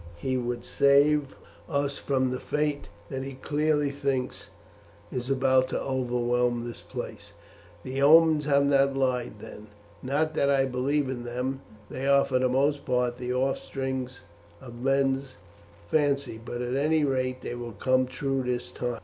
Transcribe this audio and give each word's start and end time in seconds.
He 0.17 0.35
would 0.35 0.65
save 0.65 1.35
us 1.69 1.99
from 1.99 2.31
the 2.31 2.39
fate 2.39 2.87
that 3.09 3.21
he 3.23 3.33
clearly 3.35 3.91
thinks 3.91 4.47
is 5.11 5.29
about 5.29 5.69
to 5.69 5.79
overwhelm 5.79 6.63
this 6.67 6.81
place. 6.81 7.33
The 7.83 8.01
omens 8.01 8.45
have 8.45 8.65
not 8.65 8.97
lied 8.97 9.33
then 9.37 9.67
not 10.01 10.33
that 10.33 10.49
I 10.49 10.65
believe 10.65 11.07
in 11.07 11.23
them; 11.23 11.61
they 11.87 12.07
are 12.07 12.25
for 12.25 12.39
the 12.39 12.49
most 12.49 12.83
part 12.83 13.19
the 13.19 13.31
offspring 13.35 14.09
of 14.59 14.81
men's 14.81 15.35
fancy, 15.87 16.41
but 16.43 16.63
at 16.63 16.73
any 16.73 17.03
rate 17.05 17.43
they 17.43 17.53
will 17.53 17.73
come 17.73 18.07
true 18.07 18.41
this 18.41 18.71
time. 18.71 18.97